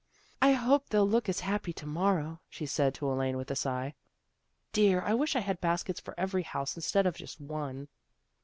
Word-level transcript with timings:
"I 0.41 0.53
hope 0.53 0.89
they'll 0.89 1.07
look 1.07 1.29
as 1.29 1.41
happy 1.41 1.73
to 1.73 1.85
mor 1.85 2.15
row," 2.15 2.39
she 2.49 2.65
said 2.65 2.95
to 2.95 3.07
Elaine 3.07 3.37
with 3.37 3.51
a 3.51 3.55
sigh." 3.55 3.93
Dear! 4.73 5.03
I 5.03 5.13
wish 5.13 5.35
I 5.35 5.41
had 5.41 5.61
baskets 5.61 5.99
for 5.99 6.19
every 6.19 6.41
house 6.41 6.75
instead 6.75 7.05
of 7.05 7.15
just 7.15 7.39
one." 7.39 7.87